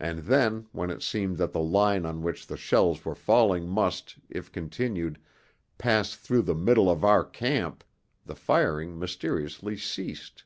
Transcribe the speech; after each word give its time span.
And 0.00 0.20
then, 0.20 0.64
when 0.72 0.88
it 0.88 1.02
seemed 1.02 1.36
that 1.36 1.52
the 1.52 1.60
line 1.60 2.06
on 2.06 2.22
which 2.22 2.46
the 2.46 2.56
shells 2.56 3.04
were 3.04 3.14
falling 3.14 3.68
must, 3.68 4.16
if 4.30 4.50
continued, 4.50 5.18
pass 5.76 6.14
through 6.14 6.40
the 6.48 6.54
middle 6.54 6.88
of 6.90 7.04
our 7.04 7.22
camp, 7.22 7.84
the 8.24 8.34
firing 8.34 8.98
mysteriously 8.98 9.76
ceased. 9.76 10.44